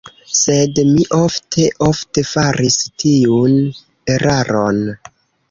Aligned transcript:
Sed 0.35 0.79
mi 0.93 1.03
ofte, 1.17 1.65
ofte 1.89 2.23
faris 2.31 2.79
tiun 3.05 3.55
eraron. 4.17 4.83